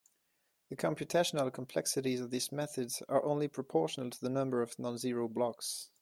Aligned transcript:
The 0.69 0.75
computational 0.75 1.53
complexities 1.53 2.21
of 2.21 2.31
these 2.31 2.51
methods 2.51 3.03
are 3.07 3.23
only 3.23 3.47
proportional 3.47 4.09
to 4.09 4.19
the 4.19 4.31
number 4.31 4.63
of 4.63 4.79
non-zero 4.79 5.27
blocks. 5.27 5.91